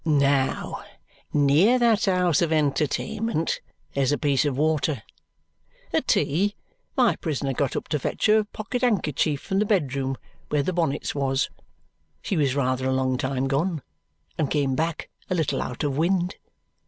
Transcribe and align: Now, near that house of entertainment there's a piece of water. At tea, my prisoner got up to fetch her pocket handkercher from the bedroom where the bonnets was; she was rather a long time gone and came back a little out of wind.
Now, 0.03 0.81
near 1.31 1.77
that 1.77 2.05
house 2.05 2.41
of 2.41 2.51
entertainment 2.51 3.61
there's 3.93 4.11
a 4.11 4.17
piece 4.17 4.45
of 4.45 4.57
water. 4.57 5.03
At 5.93 6.07
tea, 6.07 6.55
my 6.97 7.17
prisoner 7.17 7.53
got 7.53 7.75
up 7.75 7.87
to 7.89 7.99
fetch 7.99 8.25
her 8.25 8.43
pocket 8.43 8.81
handkercher 8.81 9.37
from 9.37 9.59
the 9.59 9.65
bedroom 9.67 10.17
where 10.49 10.63
the 10.63 10.73
bonnets 10.73 11.13
was; 11.13 11.51
she 12.23 12.35
was 12.35 12.55
rather 12.55 12.87
a 12.87 12.91
long 12.95 13.15
time 13.19 13.47
gone 13.47 13.83
and 14.39 14.49
came 14.49 14.75
back 14.75 15.07
a 15.29 15.35
little 15.35 15.61
out 15.61 15.83
of 15.83 15.95
wind. 15.95 16.35